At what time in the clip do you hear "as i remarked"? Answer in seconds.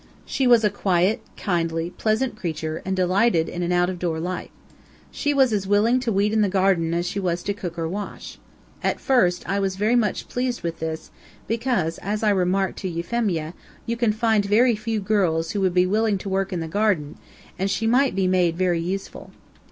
11.99-12.79